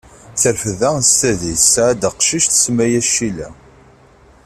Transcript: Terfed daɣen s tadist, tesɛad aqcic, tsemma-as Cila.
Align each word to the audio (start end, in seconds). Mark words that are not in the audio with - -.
Terfed 0.41 0.75
daɣen 0.79 1.03
s 1.05 1.11
tadist, 1.19 1.61
tesɛad 1.63 2.01
aqcic, 2.09 2.45
tsemma-as 2.47 3.07
Cila. 3.15 3.49